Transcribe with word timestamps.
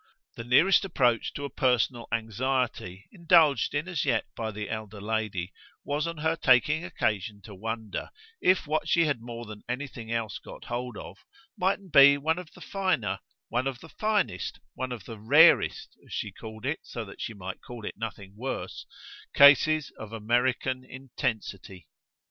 The 0.35 0.43
nearest 0.43 0.83
approach 0.83 1.31
to 1.33 1.45
a 1.45 1.49
personal 1.51 2.07
anxiety 2.11 3.07
indulged 3.11 3.75
in 3.75 3.87
as 3.87 4.03
yet 4.03 4.25
by 4.35 4.49
the 4.49 4.67
elder 4.67 4.99
lady 4.99 5.53
was 5.83 6.07
on 6.07 6.17
her 6.17 6.35
taking 6.35 6.83
occasion 6.83 7.39
to 7.43 7.53
wonder 7.53 8.09
if 8.41 8.65
what 8.65 8.87
she 8.89 9.05
had 9.05 9.21
more 9.21 9.45
than 9.45 9.61
anything 9.69 10.11
else 10.11 10.39
got 10.39 10.65
hold 10.65 10.97
of 10.97 11.19
mightn't 11.55 11.93
be 11.93 12.17
one 12.17 12.39
of 12.39 12.51
the 12.53 12.61
finer, 12.61 13.19
one 13.49 13.67
of 13.67 13.79
the 13.79 13.89
finest, 13.89 14.59
one 14.73 14.91
of 14.91 15.05
the 15.05 15.19
rarest 15.19 15.95
as 16.03 16.11
she 16.11 16.31
called 16.31 16.65
it 16.65 16.79
so 16.81 17.05
that 17.05 17.21
she 17.21 17.35
might 17.35 17.61
call 17.61 17.85
it 17.85 17.93
nothing 17.95 18.33
worse 18.35 18.87
cases 19.35 19.91
of 19.99 20.11
American 20.11 20.83
intensity. 20.83 21.87